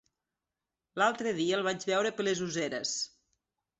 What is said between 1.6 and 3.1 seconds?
vaig veure per les Useres.